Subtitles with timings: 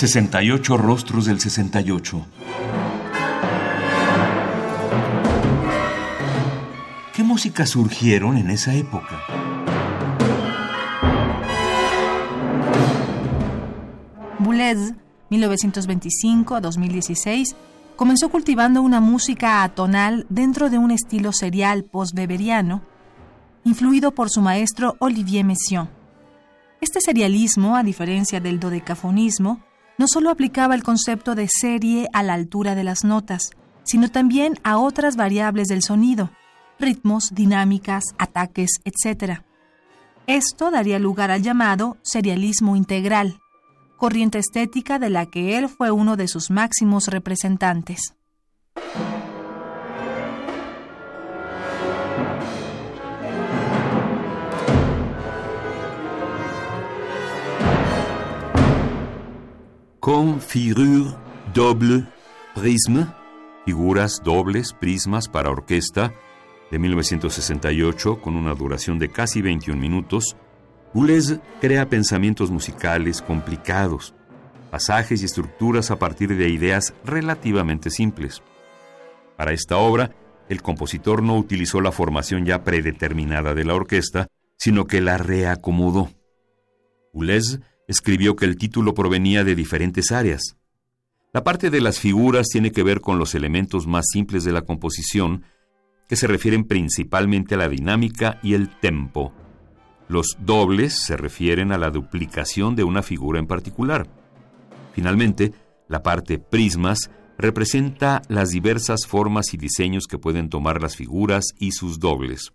[0.00, 2.24] 68 rostros del 68.
[7.12, 9.20] ¿Qué músicas surgieron en esa época?
[14.38, 14.94] Boulez,
[15.30, 17.54] 1925-2016,
[17.96, 22.80] comenzó cultivando una música atonal dentro de un estilo serial post-weberiano,
[23.64, 25.90] influido por su maestro Olivier Messiaen.
[26.80, 29.60] Este serialismo, a diferencia del dodecafonismo,
[30.00, 33.50] no solo aplicaba el concepto de serie a la altura de las notas,
[33.82, 36.30] sino también a otras variables del sonido,
[36.78, 39.42] ritmos, dinámicas, ataques, etc.
[40.26, 43.40] Esto daría lugar al llamado serialismo integral,
[43.98, 48.14] corriente estética de la que él fue uno de sus máximos representantes.
[60.00, 61.14] Con figure
[61.52, 62.06] double
[62.54, 63.06] prisme,
[63.66, 66.14] figuras dobles, prismas para orquesta,
[66.70, 70.38] de 1968, con una duración de casi 21 minutos,
[70.94, 74.14] Boulez crea pensamientos musicales complicados,
[74.70, 78.42] pasajes y estructuras a partir de ideas relativamente simples.
[79.36, 80.12] Para esta obra,
[80.48, 86.08] el compositor no utilizó la formación ya predeterminada de la orquesta, sino que la reacomodó.
[87.12, 90.56] Boulez escribió que el título provenía de diferentes áreas.
[91.32, 94.62] La parte de las figuras tiene que ver con los elementos más simples de la
[94.62, 95.44] composición,
[96.08, 99.32] que se refieren principalmente a la dinámica y el tempo,
[100.10, 104.08] los dobles se refieren a la duplicación de una figura en particular.
[104.92, 105.52] Finalmente,
[105.86, 111.70] la parte prismas representa las diversas formas y diseños que pueden tomar las figuras y
[111.70, 112.52] sus dobles.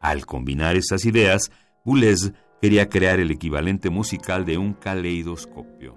[0.00, 1.52] Al combinar estas ideas,
[1.84, 5.96] Boulez quería crear el equivalente musical de un caleidoscopio.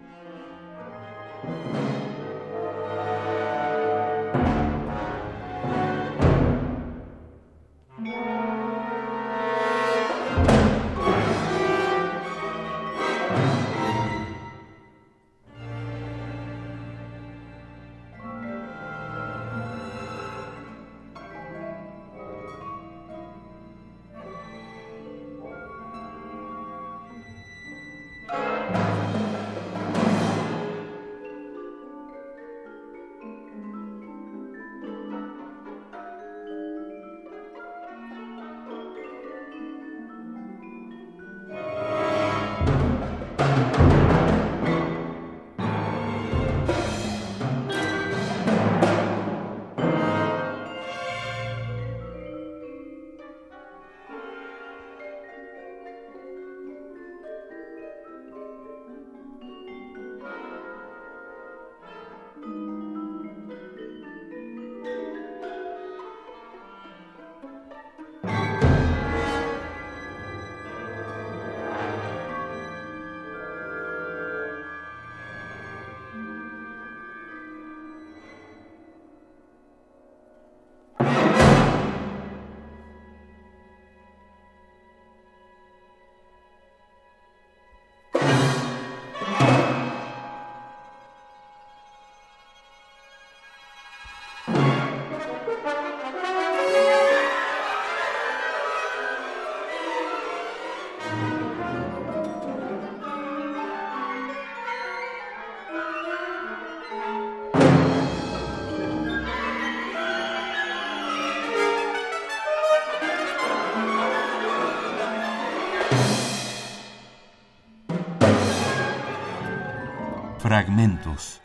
[120.39, 121.41] Fragmentos.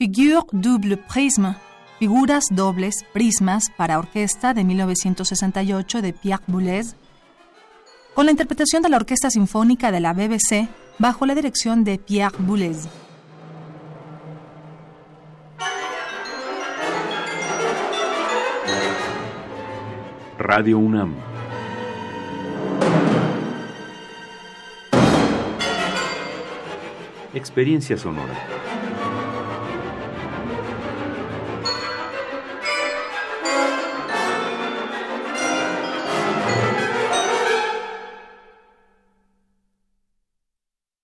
[0.00, 1.54] Figure double prisme,
[2.00, 6.96] figuras dobles, prismas para orquesta de 1968 de Pierre Boulez,
[8.14, 10.66] con la interpretación de la Orquesta Sinfónica de la BBC
[10.98, 12.88] bajo la dirección de Pierre Boulez.
[20.38, 21.14] Radio UNAM.
[27.34, 28.59] Experiencia sonora.